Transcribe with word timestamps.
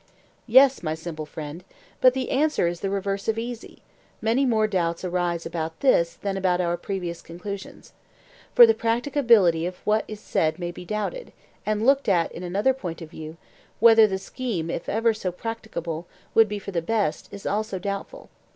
Yes, 0.47 0.81
my 0.81 0.95
simple 0.95 1.27
friend, 1.27 1.63
but 1.99 2.15
the 2.15 2.31
answer 2.31 2.65
is 2.67 2.79
the 2.79 2.89
reverse 2.89 3.27
of 3.27 3.37
easy; 3.37 3.83
many 4.19 4.47
more 4.47 4.65
doubts 4.65 5.05
arise 5.05 5.45
about 5.45 5.79
this 5.81 6.15
than 6.15 6.35
about 6.37 6.59
our 6.59 6.75
previous 6.75 7.21
conclusions. 7.21 7.93
For 8.55 8.65
the 8.65 8.73
practicability 8.73 9.67
of 9.67 9.75
what 9.85 10.03
is 10.07 10.19
said 10.19 10.57
may 10.57 10.71
be 10.71 10.85
doubted; 10.85 11.33
and 11.67 11.85
looked 11.85 12.09
at 12.09 12.31
in 12.31 12.41
another 12.41 12.73
point 12.73 12.99
of 13.03 13.11
view, 13.11 13.37
whether 13.79 14.07
the 14.07 14.17
scheme, 14.17 14.71
if 14.71 14.89
ever 14.89 15.13
so 15.13 15.31
practicable, 15.31 16.07
would 16.33 16.49
be 16.49 16.57
for 16.57 16.71
the 16.71 16.81
best, 16.81 17.29
is 17.31 17.45
also 17.45 17.77
doubtful. 17.77 18.31